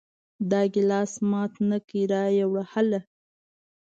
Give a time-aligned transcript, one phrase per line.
[0.51, 2.99] دا ګلاس مات نه کې را یې وړه هله!